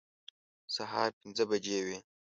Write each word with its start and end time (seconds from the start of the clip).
سهار 0.75 1.09
پنځه 1.19 1.43
بجې 1.49 1.79
وې. 1.85 1.97